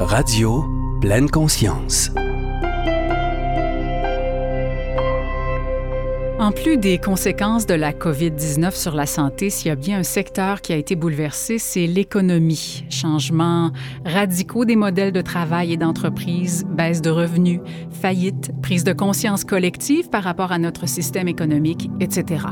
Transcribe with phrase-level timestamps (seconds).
[0.00, 0.64] Radio
[1.00, 2.12] Pleine Conscience.
[6.38, 10.02] En plus des conséquences de la COVID-19 sur la santé, s'il y a bien un
[10.04, 12.84] secteur qui a été bouleversé, c'est l'économie.
[12.90, 13.72] Changements
[14.04, 17.60] radicaux des modèles de travail et d'entreprise, baisse de revenus,
[17.90, 22.46] faillite, prise de conscience collective par rapport à notre système économique, etc.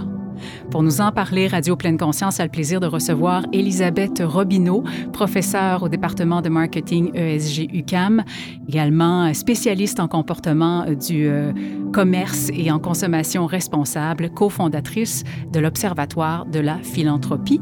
[0.71, 5.83] Pour nous en parler, Radio Pleine Conscience a le plaisir de recevoir Elisabeth Robineau, professeure
[5.83, 8.25] au département de marketing ESG UCAM,
[8.69, 11.53] également spécialiste en comportement du euh,
[11.93, 17.61] commerce et en consommation responsable, cofondatrice de l'Observatoire de la philanthropie.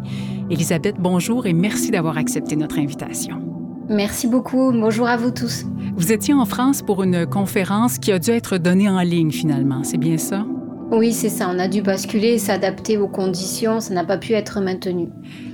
[0.51, 3.41] Elisabeth, bonjour et merci d'avoir accepté notre invitation.
[3.89, 4.73] Merci beaucoup.
[4.73, 5.67] Bonjour à vous tous.
[5.97, 9.85] Vous étiez en France pour une conférence qui a dû être donnée en ligne finalement,
[9.85, 10.45] c'est bien ça?
[10.97, 11.51] Oui, c'est ça.
[11.53, 13.81] On a dû basculer, s'adapter aux conditions.
[13.81, 15.09] Ça n'a pas pu être maintenu.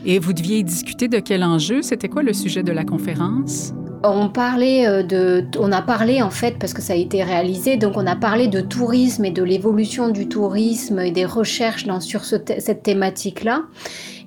[0.04, 1.80] Et vous deviez discuter de quel enjeu?
[1.80, 3.72] C'était quoi le sujet de la conférence?
[4.02, 7.76] On parlait euh, de, on a parlé en fait parce que ça a été réalisé,
[7.76, 12.24] donc on a parlé de tourisme et de l'évolution du tourisme et des recherches sur
[12.24, 13.64] cette thématique-là.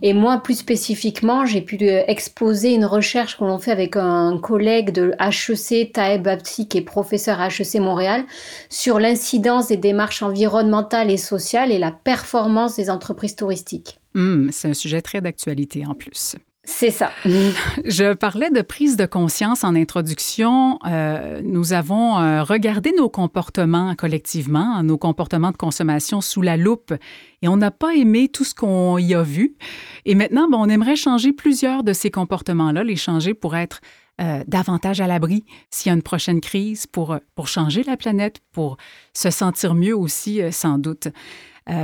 [0.04, 4.38] Et moi, plus spécifiquement, j'ai pu euh, exposer une recherche que l'on fait avec un
[4.38, 8.26] collègue de HEC, Taeb Abti, qui est professeur à HEC Montréal,
[8.70, 13.98] sur l'incidence des démarches environnementales et sociales et la performance des entreprises touristiques.
[14.14, 16.36] Hum, c'est un sujet très d'actualité en plus.
[16.66, 17.12] C'est ça.
[17.26, 20.80] Je parlais de prise de conscience en introduction.
[20.86, 26.94] Euh, nous avons euh, regardé nos comportements collectivement, nos comportements de consommation sous la loupe
[27.42, 29.58] et on n'a pas aimé tout ce qu'on y a vu.
[30.06, 33.82] Et maintenant, on aimerait changer plusieurs de ces comportements-là, les changer pour être
[34.22, 38.40] euh, davantage à l'abri s'il y a une prochaine crise, pour, pour changer la planète,
[38.54, 38.78] pour
[39.14, 41.10] se sentir mieux aussi, sans doute.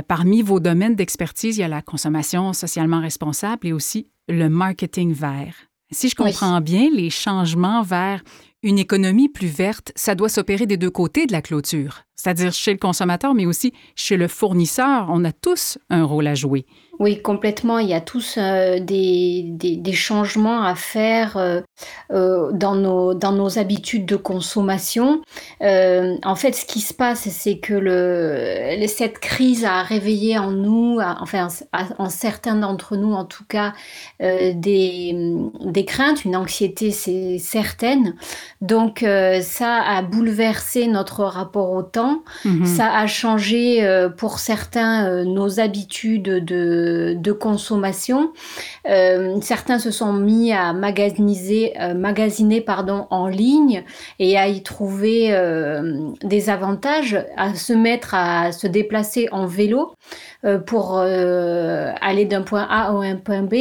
[0.08, 5.12] parmi vos domaines d'expertise, il y a la consommation socialement responsable et aussi le marketing
[5.12, 5.54] vert.
[5.90, 8.22] Si je comprends bien, les changements vers
[8.62, 12.72] une économie plus verte, ça doit s'opérer des deux côtés de la clôture, c'est-à-dire chez
[12.72, 15.06] le consommateur, mais aussi chez le fournisseur.
[15.10, 16.66] On a tous un rôle à jouer.
[17.00, 17.78] Oui, complètement.
[17.78, 21.62] Il y a tous euh, des, changements à faire euh,
[22.12, 25.22] euh, dans, nos, dans nos habitudes de consommation.
[25.62, 31.48] en fait, ce qui se passe, c'est que cette crise a réveillé en nous, enfin
[31.98, 33.72] en certains d'entre nous en tout cas,
[34.20, 35.14] des,
[35.64, 38.14] des craintes, une anxiété, c'est certaine.
[38.60, 39.04] Donc
[39.42, 42.22] ça a bouleversé notre rapport au temps.
[42.44, 42.64] Mm-hmm.
[42.66, 46.70] Ça a changé pour certains nos habitudes de
[47.14, 48.32] de, consommation.
[48.88, 53.84] Euh, certains se sont mis à magasiniser, euh, magasiner pardon, en ligne
[54.18, 59.94] et à y trouver euh, des avantages, à se mettre à se déplacer en vélo
[60.66, 63.56] pour aller d'un point A à un point B.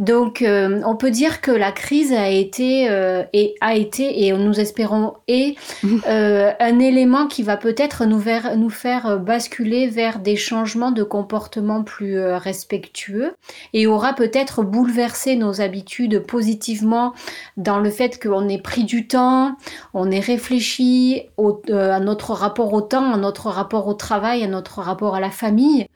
[0.00, 2.86] Donc on peut dire que la crise a été
[3.32, 5.56] et a été et nous espérons est
[6.06, 8.22] un élément qui va peut-être nous,
[8.56, 13.34] nous faire basculer vers des changements de comportement plus respectueux respectueux
[13.74, 17.12] et aura peut-être bouleversé nos habitudes positivement
[17.56, 19.56] dans le fait qu'on ait pris du temps,
[19.94, 24.46] on ait réfléchi euh, à notre rapport au temps, à notre rapport au travail, à
[24.46, 25.86] notre rapport à la famille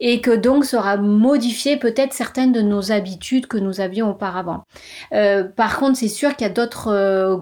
[0.00, 4.64] et que donc sera modifié peut-être certaines de nos habitudes que nous avions auparavant.
[5.12, 7.36] Euh, par contre, c'est sûr qu'il y a d'autres euh,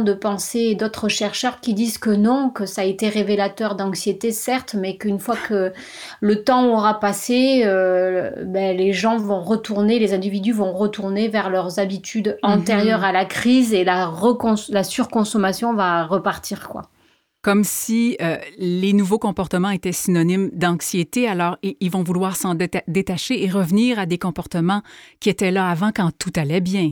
[0.00, 4.32] de pensée et d'autres chercheurs qui disent que non, que ça a été révélateur d'anxiété,
[4.32, 5.72] certes, mais qu'une fois que
[6.20, 11.78] le temps aura passé, ben, les gens vont retourner, les individus vont retourner vers leurs
[11.78, 12.50] habitudes mhm.
[12.50, 14.12] antérieures à la crise et la,
[14.68, 16.82] la surconsommation va repartir, quoi
[17.46, 23.44] comme si euh, les nouveaux comportements étaient synonymes d'anxiété, alors ils vont vouloir s'en détacher
[23.44, 24.82] et revenir à des comportements
[25.20, 26.90] qui étaient là avant quand tout allait bien.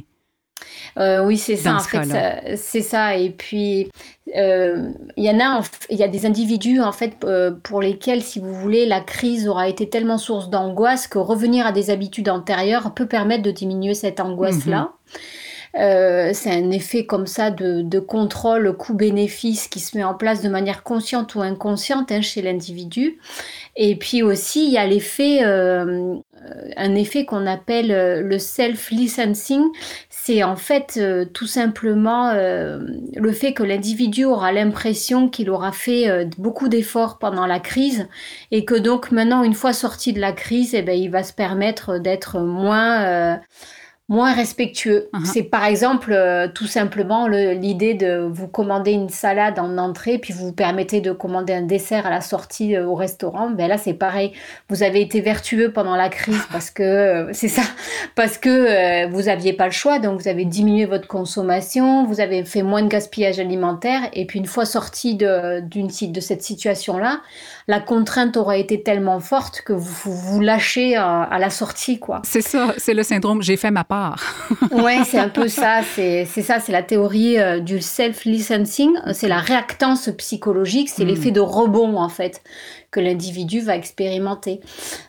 [0.99, 3.17] Euh, oui, c'est ça, en fait, c'est ça.
[3.17, 3.91] Et puis,
[4.37, 8.23] euh, il y en a, il y a des individus, en fait, euh, pour lesquels,
[8.23, 12.29] si vous voulez, la crise aura été tellement source d'angoisse que revenir à des habitudes
[12.29, 14.81] antérieures peut permettre de diminuer cette angoisse-là.
[14.81, 15.21] Mhm.
[15.79, 20.41] Euh, c'est un effet comme ça de, de contrôle coût-bénéfice qui se met en place
[20.41, 23.19] de manière consciente ou inconsciente hein, chez l'individu.
[23.77, 26.15] Et puis aussi, il y a l'effet, euh,
[26.77, 29.65] un effet qu'on appelle euh, le self-licensing.
[30.11, 36.27] C'est en fait euh, tout simplement le fait que l'individu aura l'impression qu'il aura fait
[36.39, 38.09] beaucoup d'efforts pendant la crise
[38.51, 41.33] et que donc maintenant, une fois sorti de la crise, eh ben, il va se
[41.33, 43.41] permettre d'être moins
[44.09, 45.09] moins respectueux.
[45.15, 45.25] Uh-huh.
[45.25, 50.19] C'est par exemple euh, tout simplement le- l'idée de vous commander une salade en entrée,
[50.19, 53.49] puis vous vous permettez de commander un dessert à la sortie euh, au restaurant.
[53.51, 54.33] Ben là, c'est pareil.
[54.69, 57.63] Vous avez été vertueux pendant la crise parce que euh, c'est ça,
[58.15, 62.45] parce que vous aviez pas le choix, donc vous avez diminué votre consommation, vous avez
[62.45, 65.63] fait moins de gaspillage alimentaire, et puis une fois sorti de,
[66.21, 67.21] cette situation-là,
[67.69, 71.99] la contrainte aura été tellement forte que vous vous, vous lâchez à, à la sortie,
[71.99, 72.21] quoi.
[72.25, 73.94] C'est ça, c'est le syndrome j'ai fait ma part.
[74.71, 75.81] Ouais, c'est un peu ça.
[75.83, 78.93] C'est ça, c'est la théorie euh, du self-licencing.
[79.13, 81.09] C'est la réactance psychologique, c'est Mm.
[81.09, 82.43] l'effet de rebond en fait
[82.91, 84.61] que l'individu va expérimenter.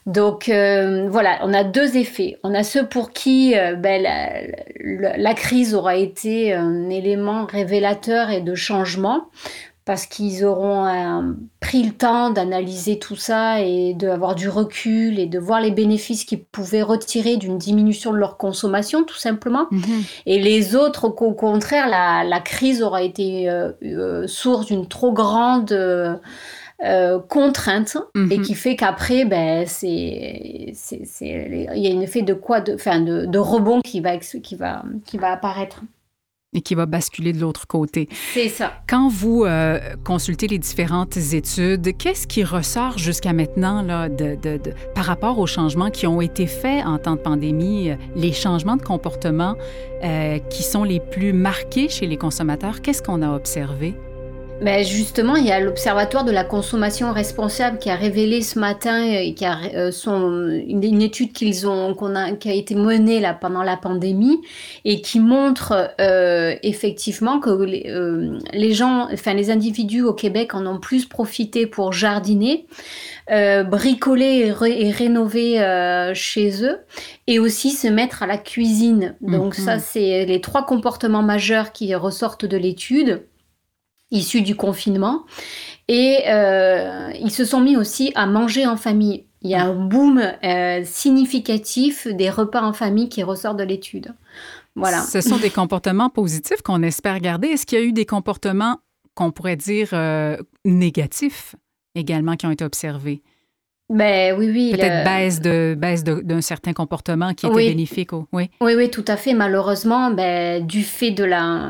[0.05, 2.37] Donc euh, voilà, on a deux effets.
[2.43, 4.41] On a ceux pour qui euh, ben, la,
[4.83, 9.25] la- la crise aura été un élément révélateur et de changement
[9.85, 11.21] parce qu'ils auront euh,
[11.59, 16.25] pris le temps d'analyser tout ça et d'avoir du recul et de voir les bénéfices
[16.25, 19.67] qu'ils pouvaient retirer d'une diminution de leur consommation, tout simplement.
[19.69, 20.03] Mhm.
[20.25, 25.13] Et les autres, qu'au contraire, la, la crise aura été euh, euh, source d'une trop
[25.13, 28.31] grande euh, contrainte Mhm.
[28.31, 30.73] et qui fait qu'après, ben, c'est,
[31.21, 34.55] il y a un effet de quoi, de, enfin, de, de rebond qui va, qui
[34.55, 35.81] va, qui va apparaître.
[36.57, 38.07] Et qui va basculer de l'autre côté.
[38.33, 38.71] C'est ça.
[38.87, 44.57] Quand vous euh, consultez les différentes études, qu'est-ce qui ressort jusqu'à maintenant là, de, de-
[44.57, 48.31] de- par rapport aux changements qui ont été faits en temps de pandémie, euh, les
[48.31, 49.55] changements de comportement
[50.03, 52.81] euh, qui sont les plus marqués chez les consommateurs?
[52.81, 53.93] Qu'est-ce qu'on a observé?
[54.61, 59.05] Ben justement, il y a l'Observatoire de la consommation responsable qui a révélé ce matin,
[59.05, 63.19] euh, qui a euh, son, une, étude qu'ils ont, qu'on a, qui a été menée
[63.19, 64.39] là pendant la pandémie
[64.85, 70.55] et qui montre euh, effectivement que les, euh, les gens, enfin les individus au Québec
[70.55, 72.65] en ont plus profité pour jardiner,
[73.31, 75.55] euh, bricoler et, ré- et rénover
[76.15, 76.79] chez eux
[77.27, 79.15] et aussi se mettre à la cuisine.
[79.21, 79.65] Donc Mhm.
[79.65, 83.21] ça, c'est les trois comportements majeurs qui ressortent de l'étude
[84.15, 85.25] issus du confinement.
[85.87, 89.25] Et euh, ils se sont mis aussi à manger en famille.
[89.41, 94.15] Il y a un boom euh, significatif des repas en famille qui ressort de l'étude.
[94.75, 95.01] Voilà.
[95.01, 97.49] Ce sont des comportements positifs qu'on espère garder.
[97.49, 98.79] Est-ce qu'il y a eu des comportements
[99.13, 101.55] qu'on pourrait dire euh, négatifs
[101.93, 103.21] également qui ont été observés?
[103.89, 104.71] Ben oui, oui.
[104.71, 107.69] Peut-être le- baisse de baisse d'un certain comportement qui était Oui.
[107.69, 108.13] bénéfique.
[108.13, 108.49] au- Oui.
[108.59, 109.33] Oui, oui, tout à fait.
[109.35, 111.69] Malheureusement, ben, du fait de la,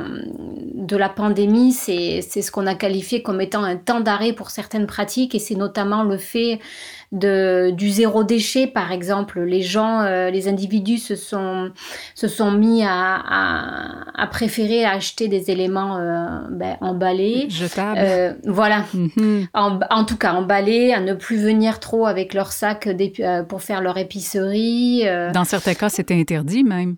[0.74, 4.50] de la pandémie, c'est, c'est ce qu'on a qualifié comme étant un temps d'arrêt pour
[4.50, 6.60] certaines pratiques et c'est notamment le fait
[7.12, 9.42] de, du zéro déchet, par exemple.
[9.42, 11.72] Les gens, euh, les individus se sont,
[12.16, 17.48] se sont mis à, à, à préférer acheter des éléments euh, ben, emballés.
[17.50, 18.00] Jetable.
[18.02, 19.48] Euh, voilà, Mhm.
[19.54, 23.44] en, en tout cas emballés, à ne plus venir trop avec leur sac d'épi- euh,
[23.44, 25.04] pour faire leur épicerie.
[25.06, 26.96] euh, Dans certains cas, c'était interdit même.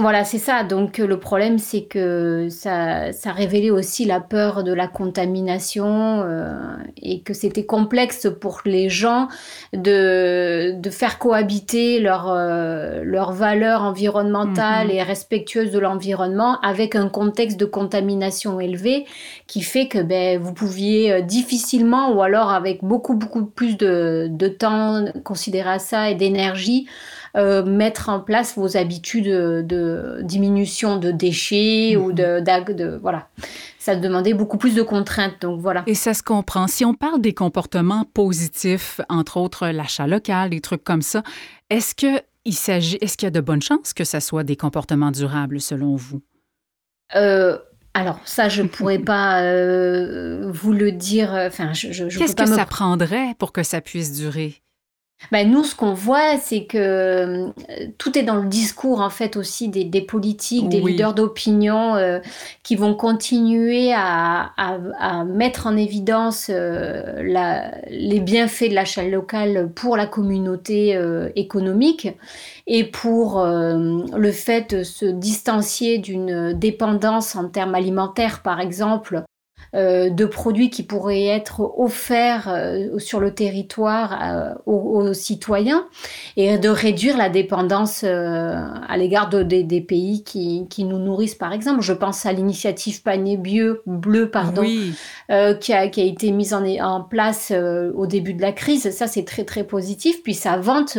[0.00, 0.64] Voilà, c'est ça.
[0.64, 6.22] Donc euh, le problème, c'est que ça, ça révélait aussi la peur de la contamination
[6.24, 9.28] euh, et que c'était complexe pour les gens
[9.72, 14.90] de, de faire cohabiter leurs euh, leurs valeurs environnementales Mhm.
[14.90, 19.06] et respectueuses de l'environnement avec un contexte de contamination élevé
[19.46, 24.26] qui fait que ben, vous pouviez euh, difficilement ou alors avec beaucoup, beaucoup plus de,
[24.30, 26.88] de temps considéré à ça et d'énergie
[27.36, 32.14] euh, mettre en place vos habitudes de, diminution de déchets ou Mhm.
[32.14, 33.28] de, voilà.
[33.78, 35.82] Ça demandait beaucoup plus de contraintes, donc voilà.
[35.86, 36.66] Et ça se comprend.
[36.68, 41.22] Si on parle des comportements positifs, entre autres l'achat local, des trucs comme ça,
[41.70, 44.56] est-ce que il s'agit, est-ce qu'il y a de bonnes chances que ça soit des
[44.56, 46.22] comportements durables selon vous?
[47.16, 47.58] Euh,
[47.94, 51.32] alors ça, je pourrais pas euh, vous le dire.
[51.32, 54.62] Enfin, je, je, Qu'est-ce que me ça prendrait pour que ça puisse durer?
[55.32, 57.48] Ben, nous, ce qu'on voit, c'est que euh,
[57.98, 60.92] tout est dans le discours, en fait, aussi des, des politiques, des Oui.
[60.92, 62.20] leaders d'opinion euh,
[62.62, 69.02] qui vont continuer à, à- à mettre en évidence euh, la- les bienfaits de l'achat
[69.04, 70.98] local pour la communauté
[71.36, 72.08] économique
[72.66, 79.22] et pour le fait de se distancier d'une dépendance en termes alimentaires, par exemple,
[79.74, 85.86] de produits qui pourraient être offerts euh, sur le territoire euh, aux, aux citoyens
[86.36, 88.54] et de réduire la dépendance euh,
[88.88, 91.80] à l'égard de- des- des pays qui, qui nous nourrissent, par exemple.
[91.82, 94.94] Je pense à l'initiative panier bleu, bleu pardon, Oui.
[95.30, 98.52] euh, qui, a, qui a été mise en, en place euh, au début de la
[98.52, 98.90] crise.
[98.90, 100.22] Ça, c'est très, très positif.
[100.22, 100.98] Puis ça vante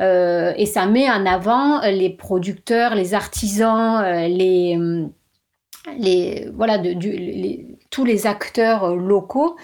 [0.00, 4.76] euh, et ça met en avant les producteurs, les artisans, euh, les,
[5.98, 9.56] les, voilà, de, du, les, tous les acteurs locaux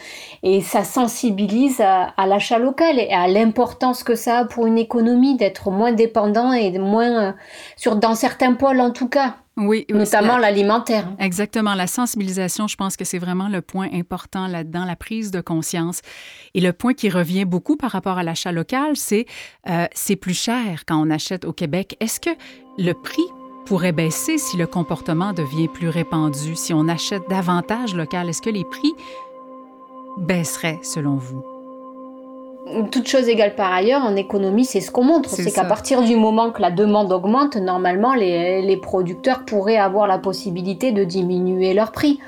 [0.43, 5.37] et ça sensibilise à, l'achat local et à l'importance que ça a pour une économie
[5.37, 7.37] d'être moins dépendant et moins
[7.77, 9.37] sur dans certains pôles en tout cas.
[9.59, 11.09] Oui, notamment l'alimentaire.
[11.19, 15.41] Exactement, la sensibilisation, je pense que c'est vraiment le point important là-dedans, la prise de
[15.41, 16.03] conscience.
[16.53, 19.25] Et le point qui revient beaucoup par rapport à l'achat local, c'est
[19.71, 21.97] euh, c'est plus cher quand on achète au Québec.
[22.01, 22.31] Est-ce que
[22.77, 23.25] le prix
[23.67, 28.29] pourrait baisser si le comportement devient plus répandu, si on achète davantage local?
[28.29, 28.95] Est-ce que les prix
[30.19, 31.45] baisseraient selon vous?
[32.91, 35.31] toute chose égale par ailleurs, en économie, c'est ce qu'on montre.
[35.31, 40.19] C'est qu'à partir du moment que la demande augmente, normalement, les, producteurs pourraient avoir la
[40.19, 42.19] possibilité de diminuer leur prix.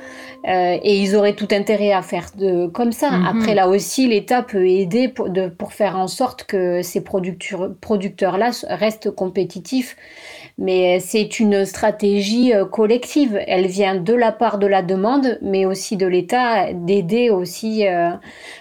[0.46, 3.10] Euh, et ils auraient tout intérêt à faire de, comme ça.
[3.10, 3.26] Mhm.
[3.26, 8.50] Après, là aussi, l'État peut aider pour, de, pour, faire en sorte que ces producteurs-là
[8.68, 9.96] restent compétitifs.
[10.58, 13.38] Mais c'est une stratégie euh, collective.
[13.46, 17.86] Elle vient de la part de la demande, mais aussi de l'État, d'aider aussi.
[17.86, 18.10] Euh,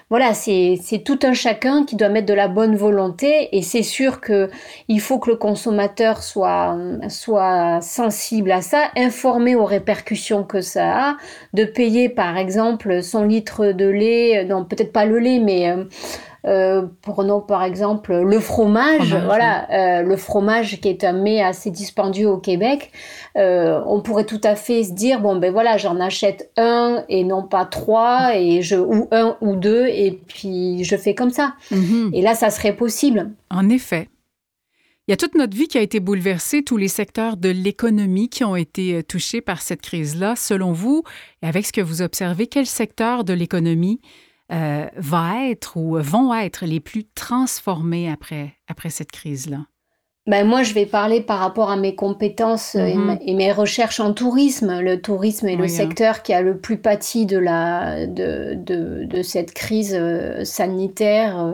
[0.10, 3.50] voilà, c'est tout un chacun qui doit mettre de la bonne volonté.
[3.58, 4.50] Et c'est sûr que
[4.88, 6.78] il faut que le consommateur soit,
[7.10, 11.18] soit sensible à ça, informé aux répercussions que ça a,
[11.54, 15.84] de payer par exemple son litre de lait, non peut-être pas le lait, mais euh,
[16.48, 21.72] euh, prenons par exemple le fromage, voilà, euh, le fromage qui est un mets assez
[21.72, 22.92] dispendieux au Québec.
[23.38, 27.26] Euh, on pourrait tout à fait se dire bon ben voilà, j'en achète un et
[27.26, 31.56] non pas trois et je ou un ou deux et puis je fais comme ça.
[31.72, 32.12] Mhm.
[32.14, 33.32] Et là, ça serait possible.
[33.50, 34.08] En effet.
[35.08, 38.28] Il y a toute notre vie qui a été bouleversée, tous les secteurs de l'économie
[38.28, 40.36] qui ont été touchés par cette crise-là.
[40.36, 41.04] Selon vous,
[41.42, 44.02] et avec ce que vous observez, quel secteur de l'économie
[44.52, 49.66] euh, va être ou vont être les plus transformés après, après cette crise-là?
[50.28, 53.36] Ben moi, je vais parler par rapport à mes compétences et, mm-hmm.
[53.36, 54.82] mes recherches en tourisme.
[54.82, 55.70] Le tourisme est le hein.
[55.70, 61.40] secteur qui a le plus pâti de, la, de, de, de cette crise euh, sanitaire
[61.40, 61.54] euh,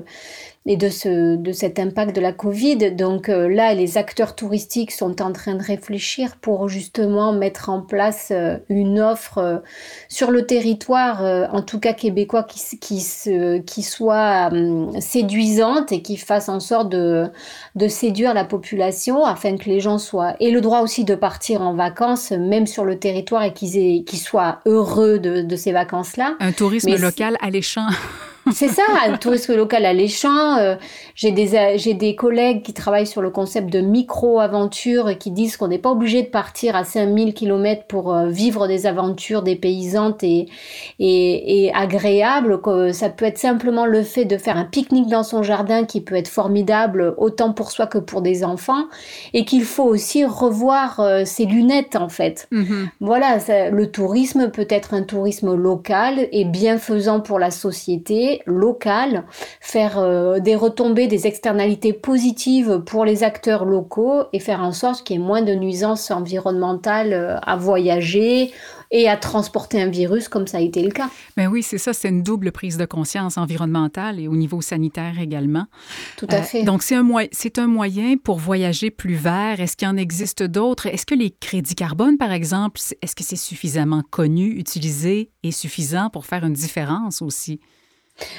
[0.65, 2.91] et de, ce, de cet impact de la Covid.
[2.91, 7.81] Donc euh, là, les acteurs touristiques sont en train de réfléchir pour justement mettre en
[7.81, 9.57] place euh, une offre euh,
[10.07, 11.21] sur le territoire,
[11.53, 14.49] en tout cas québécois, qui, qui, se, qui soit
[14.99, 17.27] séduisante et qui fasse en sorte de,
[17.75, 20.35] de séduire la population afin que les gens soient...
[20.39, 24.19] Et le droit aussi de partir en vacances, même sur le territoire, et qu'ils qu'ils
[24.19, 26.35] soient heureux de, de ces vacances-là.
[26.39, 27.87] Un tourisme local alléchant.
[28.51, 30.57] C'est ça, un tourisme local alléchant.
[30.57, 30.75] Euh,
[31.15, 35.55] j'ai des, j'ai des collègues qui travaillent sur le concept de micro-aventure et qui disent
[35.55, 40.23] qu'on n'est pas obligé de partir à 5000 km pour euh, vivre des aventures dépaysantes
[40.23, 40.47] et,
[40.99, 42.61] et, et agréables.
[42.61, 46.01] Que ça peut être simplement le fait de faire un pique-nique dans son jardin qui
[46.01, 48.85] peut être formidable autant pour soi que pour des enfants
[49.33, 52.47] et qu'il faut aussi revoir euh, ses lunettes en fait.
[52.51, 52.87] Mm-hmm.
[52.99, 53.37] Voilà,
[53.69, 59.23] le tourisme peut être un tourisme local et bienfaisant pour la société local,
[59.61, 65.03] faire euh, des retombées, des externalités positives pour les acteurs locaux et faire en sorte
[65.03, 68.51] qu'il y ait moins de nuisances environnementales euh, à voyager
[68.93, 71.09] et à transporter un virus comme ça a été le cas.
[71.35, 75.19] Ben oui, c'est ça, c'est une double prise de conscience environnementale et au niveau sanitaire
[75.19, 75.65] également.
[76.15, 76.63] Tout à euh, fait.
[76.63, 79.59] donc c'est un, c'est un moyen pour voyager plus vert.
[79.59, 80.85] Est-ce qu'il en existe d'autres?
[80.85, 86.11] Est-ce que les crédits carbone, par exemple, est-ce que c'est suffisamment connu, utilisé et suffisant
[86.11, 87.59] pour faire une différence aussi?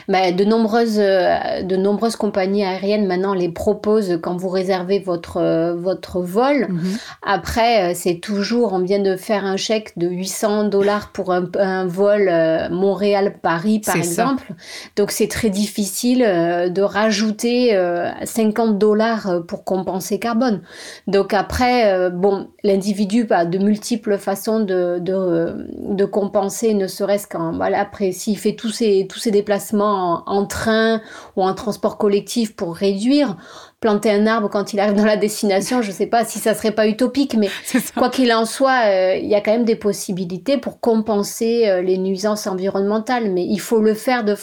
[0.09, 5.39] Bah, de, nombreuses, euh, de nombreuses compagnies aériennes maintenant les proposent quand vous réservez votre,
[5.39, 6.67] euh, votre vol.
[6.69, 6.99] Mhm.
[7.23, 11.87] Après, euh, c'est toujours, on vient de faire un chèque de 800 dollars pour un,
[11.87, 12.31] vol
[12.71, 14.53] Montréal-Paris, par exemple.
[14.97, 17.79] Donc, c'est très difficile de rajouter
[18.25, 20.63] 50 dollars pour compenser carbone.
[21.07, 27.53] Donc, après, bon, l'individu a de multiples façons de, de, de compenser, ne serait-ce qu'en,
[27.53, 31.01] voilà, après, s'il fait tous ces, tous ces déplacements en, train
[31.37, 33.37] ou en transport collectif pour réduire.
[33.81, 36.55] Planter un arbre quand il arrive dans la destination, je ne sais pas si ça
[36.55, 37.51] serait pas utopique, mais
[37.95, 41.83] quoi qu'il en soit, euh, il y a quand même des possibilités pour compenser euh,
[41.83, 43.31] les nuisances environnementales.
[43.31, 44.37] Mais il faut le faire, de,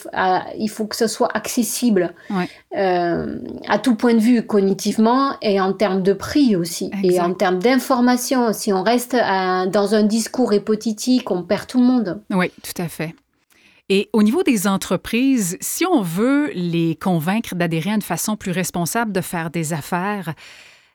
[0.59, 2.13] il faut que ce soit accessible
[2.77, 7.33] euh, à tout point de vue, cognitivement et en termes de prix aussi, et en
[7.33, 8.53] termes d'information.
[8.53, 12.21] Si on reste dans un discours hypothétique, on perd tout le monde.
[12.29, 13.15] Oui, tout à fait.
[13.93, 18.51] Et au niveau des entreprises, si on veut les convaincre d'adhérer à une façon plus
[18.51, 20.33] responsable de faire des affaires,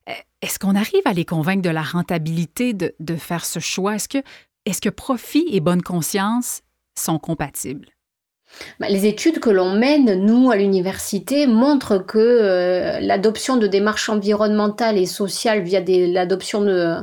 [0.07, 3.97] eh, est-ce qu'on arrive à les convaincre de la rentabilité de, faire ce choix?
[3.97, 4.23] Est-ce que,
[4.65, 6.63] est que profit et bonne conscience
[6.99, 7.91] sont compatibles?
[8.81, 14.09] Bah, les études que l'on mène, nous, à l'université, montrent que euh, l'adoption de démarches
[14.09, 16.97] environnementales et sociales via l'adoption de,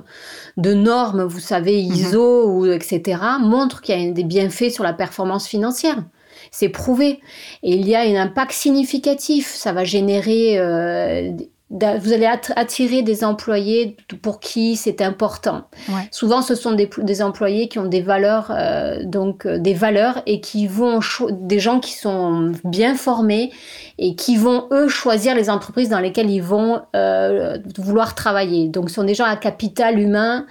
[0.57, 1.93] de, normes, vous savez, mhm.
[1.93, 6.03] ISO, ou, etc., montre qu'il y a des bienfaits sur la performance financière.
[6.51, 7.19] C'est prouvé.
[7.63, 9.53] Et il y a un impact significatif.
[9.53, 11.31] Ça va générer euh,
[11.69, 15.63] vous allez attirer des employés pour qui c'est important.
[16.11, 20.21] Souvent, ce sont des, des, employés qui ont des valeurs, euh, donc euh, des valeurs
[20.27, 20.99] et qui vont
[21.31, 23.51] des gens qui sont bien formés
[23.97, 28.67] et qui vont eux choisir les entreprises dans lesquelles ils vont euh, vouloir travailler.
[28.67, 30.45] Donc, ce sont des gens à capital humain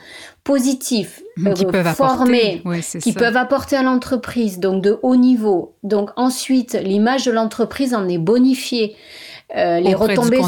[0.45, 1.23] positif,
[1.54, 2.62] qui peuvent formés,
[3.00, 5.76] qui peuvent apporter à l'entreprise, donc de haut niveau.
[5.85, 8.97] Donc ensuite, l'image de l'entreprise en est bonifiée.
[9.54, 10.40] Euh, les retombées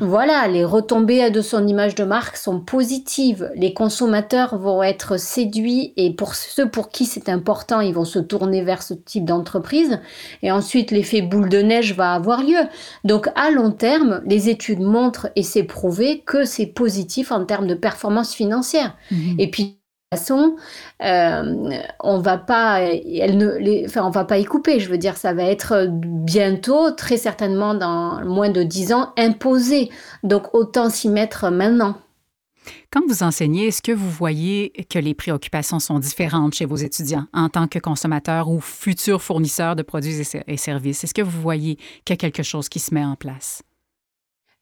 [0.00, 3.50] voilà, les retombées de son image de marque sont positives.
[3.56, 8.18] Les consommateurs vont être séduits et pour ceux pour qui c'est important, ils vont se
[8.18, 9.98] tourner vers ce type d'entreprise.
[10.42, 12.60] Et ensuite, l'effet boule de neige va avoir lieu.
[13.04, 17.66] Donc, à long terme, les études montrent et c'est prouvé que c'est positif en termes
[17.66, 18.94] de performance financière.
[19.10, 19.36] Mhm.
[19.38, 19.77] Et puis,
[20.12, 20.56] façon,
[21.02, 24.80] euh, on va pas, elle ne, enfin, on va pas y couper.
[24.80, 29.90] Je veux dire, ça va être bientôt, très certainement dans moins de dix ans, imposé.
[30.22, 31.96] Donc autant s'y mettre maintenant.
[32.90, 37.26] Quand vous enseignez, est-ce que vous voyez que les préoccupations sont différentes chez vos étudiants
[37.32, 41.04] en tant que consommateurs ou futurs fournisseurs de produits et services?
[41.04, 43.62] Est-ce que vous voyez qu'il y a quelque chose qui se met en place?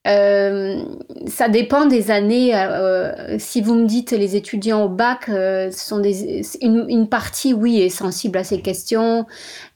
[0.07, 0.83] Euh,
[1.27, 2.55] ça dépend des années.
[2.55, 7.81] Euh, si vous me dites les étudiants au bac, euh, sont des, une, partie, oui,
[7.81, 9.25] est sensible à ces questions.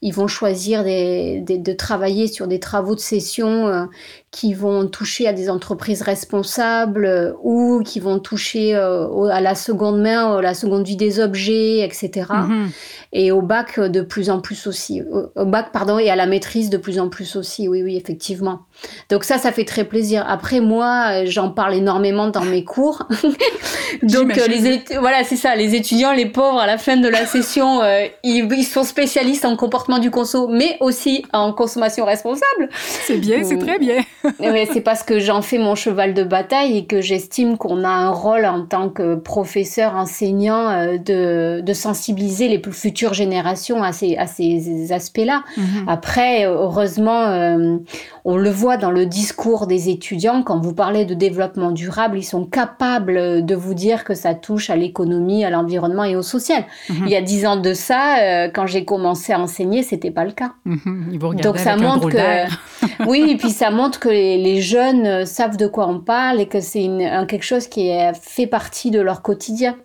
[0.00, 3.88] Ils vont choisir de travailler sur des travaux de session
[4.30, 10.36] qui vont toucher à des entreprises responsables ou qui vont toucher à la seconde main,
[10.36, 12.26] à la seconde vie des objets, etc.
[12.30, 12.68] Mm-hmm.
[13.12, 15.02] Et au bac de plus en plus aussi.
[15.36, 17.68] Au bac, pardon, et à la maîtrise de plus en plus aussi.
[17.68, 18.62] Oui, oui, effectivement.
[19.10, 20.24] Donc ça, ça fait très plaisir.
[20.28, 23.06] Après, moi, j'en parle énormément dans mes cours.
[24.02, 25.54] Donc, euh, les voilà, c'est ça.
[25.54, 29.56] Les étudiants, les pauvres, à la fin de la session, euh, ils, sont spécialistes en
[29.56, 32.68] comportement du conso, mais aussi en consommation responsable.
[32.72, 33.96] C'est bien, c'est très bien.
[34.40, 37.88] mais c'est parce que j'en fais mon cheval de bataille et que j'estime qu'on a
[37.88, 43.82] un rôle en tant que professeur, enseignant, euh, de, de, sensibiliser les plus futures générations
[43.82, 45.42] à ces, à ces aspects-là.
[45.56, 45.88] Mhm.
[45.88, 47.76] Après, heureusement,
[48.24, 52.24] on le voit dans le discours des étudiants, quand vous parlez de développement durable, ils
[52.24, 56.64] sont capables de vous dire que ça touche à l'économie, à l'environnement et au social.
[56.88, 57.02] Mhm.
[57.06, 60.24] Il y a dix ans de ça, euh, quand j'ai commencé à enseigner, c'était pas
[60.24, 60.52] le cas.
[60.64, 61.18] Mhm.
[61.42, 65.88] Donc ça montre que oui, et puis ça montre que les, jeunes savent de quoi
[65.88, 66.88] on parle et que c'est
[67.28, 69.76] quelque chose qui fait partie de leur quotidien.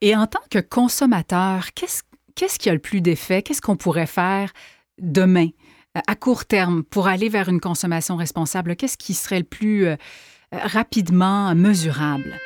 [0.00, 2.02] Et en tant que consommateur, qu'est-ce
[2.36, 3.42] qu'est-ce qui a le plus d'effet?
[3.42, 4.52] Qu'est-ce qu'on pourrait faire
[4.98, 5.48] demain?
[6.06, 8.76] À court terme pour aller vers une consommation responsable?
[8.76, 9.96] Qu'est-ce qui serait le plus euh,
[10.52, 12.38] rapidement mesurable?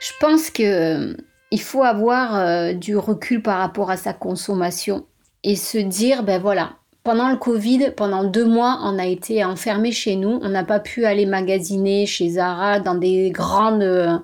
[0.00, 0.62] Je pense que
[1.10, 1.16] euh,
[1.50, 5.06] il faut avoir euh, du recul par rapport à sa consommation
[5.44, 9.90] et se dire, ben voilà, pendant le Covid, pendant deux mois, on a été enfermés
[9.90, 10.38] chez nous.
[10.42, 13.82] On n'a pas pu aller magasiner chez Zara dans des grandes...
[13.82, 14.18] Euh,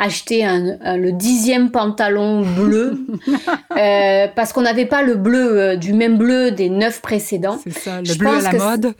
[0.00, 3.00] acheter un, le dixième pantalon bleu
[3.76, 7.58] euh, parce qu'on n'avait pas le bleu euh, du même bleu des neuf précédents.
[7.64, 8.94] C'est ça, le bleu à la mode.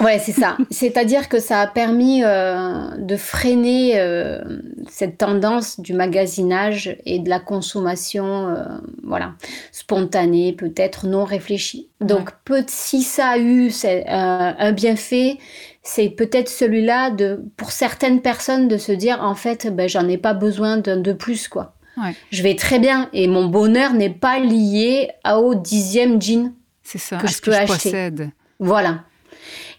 [0.00, 0.58] Ouais, c'est ça.
[0.70, 3.98] C'est-à-dire que ça a permis de freiner
[4.90, 8.54] cette tendance du magasinage et de la consommation,
[9.02, 9.32] voilà,
[9.72, 11.88] spontanée, peut-être non réfléchie.
[12.04, 12.30] Donc,
[12.68, 15.38] si ça a eu euh, un bienfait,
[15.82, 20.18] c'est peut-être celui-là de, pour certaines personnes de se dire, en fait, ben, j'en ai
[20.18, 21.74] pas besoin d'un de plus, quoi.
[22.32, 27.40] Je vais très bien et mon bonheur n'est pas lié au dixième jean que je
[27.40, 27.90] peux acheter.
[27.90, 28.30] Possède.
[28.58, 29.04] Voilà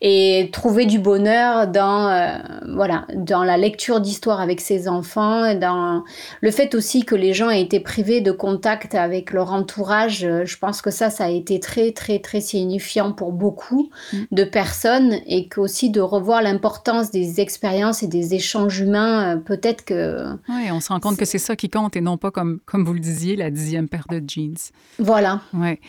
[0.02, 2.38] et trouver du bonheur dans euh,
[2.74, 6.04] voilà dans la lecture d'histoire avec ses enfants dans
[6.42, 10.46] le fait aussi que les gens aient été privés de contact avec leur entourage euh,
[10.46, 14.18] je pense que ça ça a été très très très signifiant pour beaucoup mm.
[14.32, 19.86] de personnes et qu'aussi de revoir l'importance des expériences et des échanges humains euh, peut-être
[19.86, 22.60] que oui on se rend compte que c'est ça qui compte et non pas comme
[22.66, 24.56] comme vous le disiez la dixième paire de jeans.
[25.00, 25.42] Voilà.
[25.54, 25.80] Ouais.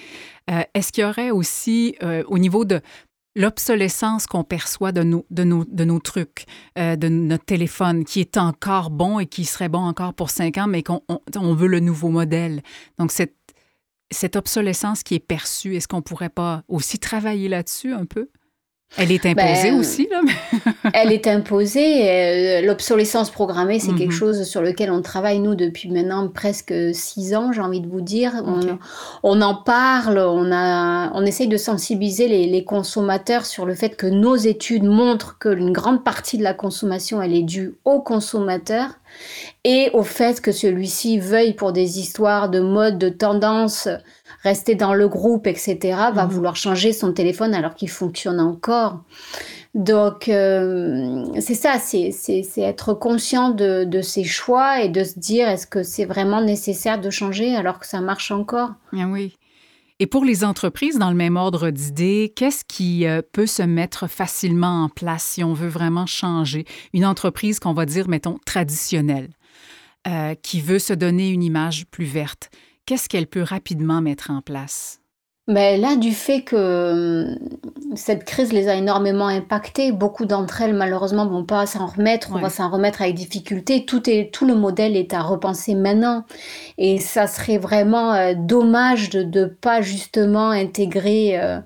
[0.75, 1.97] Est-ce qu'il y aurait aussi,
[2.29, 2.81] au niveau de
[3.37, 6.47] l'obsolescence qu'on perçoit de nos, de nos, de nos trucs,
[6.79, 10.59] euh, de notre téléphone, qui est encore bon et qui serait bon encore pour cinq
[10.59, 12.63] ans, mais qu'on on, veut le nouveau modèle.
[12.99, 13.37] Donc, cette,
[14.11, 18.31] cette obsolescence qui est perçue, est-ce qu'on pourrait pas aussi travailler là-dessus un peu?
[18.99, 20.23] Elle est imposée ben, aussi, là.
[20.95, 22.09] elle est imposée.
[22.09, 24.19] Euh, l'obsolescence programmée, c'est quelque mhm.
[24.19, 28.01] chose sur lequel on travaille, nous, depuis maintenant presque six ans, j'ai envie de vous
[28.01, 28.43] dire.
[29.23, 33.97] On, en parle, on, a, on essaye de sensibiliser les, les, consommateurs sur le fait
[33.97, 38.91] que nos études montrent qu'une grande partie de la consommation, elle est due au consommateur
[39.65, 43.89] et au fait que celui-ci veuille pour des histoires de mode, de tendance,
[44.47, 45.77] rester dans le groupe, etc.,
[46.15, 46.31] va mhm.
[46.31, 49.01] vouloir changer son téléphone alors qu'il fonctionne encore.
[49.75, 52.13] Donc, euh, c'est ça, c'est
[52.57, 56.99] être conscient de, de, ses choix et de se dire est-ce que c'est vraiment nécessaire
[56.99, 58.71] de changer alors que ça marche encore?
[58.97, 59.37] Ah Oui.
[59.99, 64.09] Et pour les entreprises, dans le même ordre d'idées, qu'est-ce qui euh, peut se mettre
[64.09, 66.67] facilement en place si on veut vraiment changer?
[66.93, 69.31] Une entreprise qu'on va dire, mettons, traditionnelle,
[70.07, 72.51] euh, qui veut se donner une image plus verte?
[72.89, 75.01] Qu'est-ce qu'elle peut rapidement mettre en place?
[75.49, 77.39] Mais là, du fait que hum,
[77.95, 82.31] cette crise les a énormément impactées, beaucoup d'entre elles, malheureusement, vont pas s'en remettre.
[82.35, 83.85] On va s'en remettre avec difficulté.
[83.87, 86.25] Tout, est, tout le modèle est à repenser maintenant.
[86.79, 91.61] Et ça serait vraiment euh, dommage de ne pas justement intégrer euh,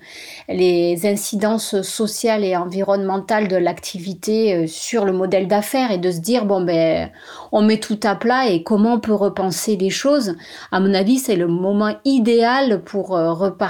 [0.51, 6.21] les incidences sociales et environnementales de l'activité euh, sur le modèle d'affaires et de se
[6.21, 7.11] dire, bon, ben,
[7.51, 10.37] on met tout à plat et comment on peut repenser les choses.
[10.71, 13.70] À mon avis, c'est le moment idéal pour repartir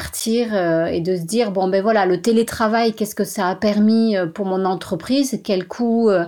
[0.53, 4.17] euh, et de se dire bon ben voilà le télétravail qu'est-ce que ça a permis
[4.17, 5.41] euh, pour mon entreprise?
[5.45, 6.25] Quel coût euh,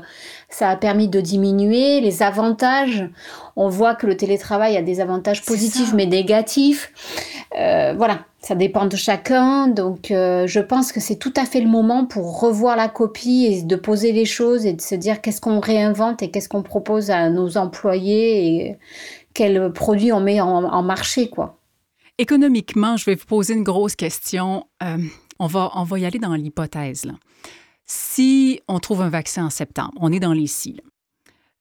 [0.48, 2.00] ça a permis de diminuer?
[2.00, 3.08] Les avantages?
[3.56, 6.92] On voit que le télétravail a des avantages positifs mais négatifs.
[7.54, 9.68] Voilà ça dépend de chacun.
[9.68, 13.62] Donc je pense que c'est tout à fait le moment pour revoir la copie et
[13.62, 17.10] de poser les choses et de se dire qu'est-ce qu'on réinvente et qu'est-ce qu'on propose
[17.10, 18.76] à nos employés et
[19.34, 21.58] quels produits on met en, en marché quoi
[22.22, 24.68] Économiquement, je vais vous poser une grosse question.
[24.84, 24.96] Euh,
[25.40, 27.04] on, va, on va y aller dans l'hypothèse.
[27.84, 30.80] Si on trouve un vaccin en septembre, on est dans les si.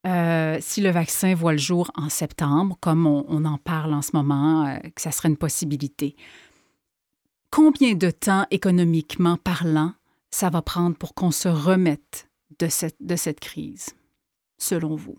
[0.06, 4.12] Euh, si le vaccin voit le jour en septembre, comme on, en parle en ce
[4.14, 6.16] moment, euh, que ça serait une possibilité,
[7.50, 9.94] combien de temps économiquement parlant
[10.30, 13.96] ça va prendre pour qu'on se remette de cette, de cette crise,
[14.60, 15.18] selon vous?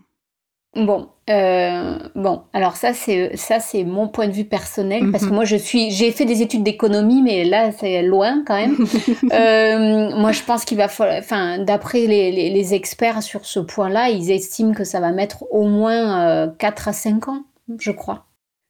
[0.75, 5.29] Bon, euh, bon, alors ça c'est ça c'est mon point de vue personnel parce que
[5.29, 5.35] mhm.
[5.35, 8.77] moi je suis j'ai fait des études d'économie mais là c'est loin quand même.
[9.33, 13.61] euh, moi je pense qu'il va falloir, enfin d'après les, les, les, experts sur ce
[13.61, 17.45] point-là, ils estiment que ça va mettre au moins euh, 4 à 5 ans,
[17.79, 18.25] je crois.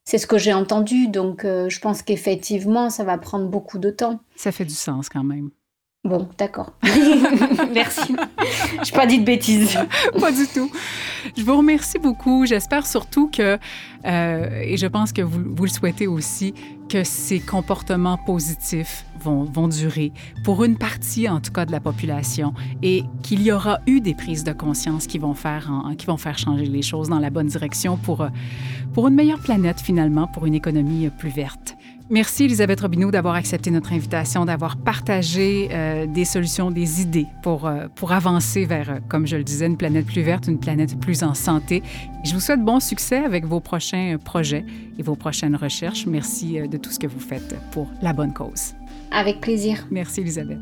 [0.04, 3.90] C'est ce que j'ai entendu, donc euh, je pense qu'effectivement ça va prendre beaucoup de
[3.90, 4.18] temps.
[4.34, 5.50] Ça fait du sens quand même.
[6.04, 6.72] Bon, d'accord.
[7.72, 8.16] Merci.
[8.84, 9.78] Je pas dit de bêtises.
[10.20, 10.68] pas du tout.
[11.36, 12.44] Je vous remercie beaucoup.
[12.44, 13.56] J'espère surtout que,
[14.04, 16.54] euh, et je pense que vous, le souhaitez aussi,
[16.88, 20.10] que ces comportements positifs vont, vont durer
[20.42, 24.14] pour une partie, en tout cas, de la population et qu'il y aura eu des
[24.14, 27.46] prises de conscience qui vont faire, qui vont faire changer les choses dans la bonne
[27.46, 28.26] direction pour,
[28.92, 31.76] pour une meilleure planète, finalement, pour une économie plus verte.
[32.10, 37.66] Merci, Elisabeth Robineau, d'avoir accepté notre invitation, d'avoir partagé euh, des solutions, des idées pour,
[37.66, 40.98] euh, pour avancer vers, euh, comme je le disais, une planète plus verte, une planète
[41.00, 41.82] plus en santé.
[42.24, 44.64] je vous souhaite bon succès avec vos prochains projets
[44.98, 46.06] et vos prochaines recherches.
[46.06, 48.74] Merci de tout ce que vous faites pour la bonne cause.
[49.10, 49.86] Avec plaisir.
[49.90, 50.58] Merci, Elisabeth.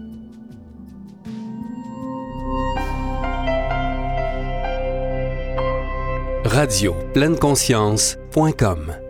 [6.45, 9.10] Radio pleine conscience.com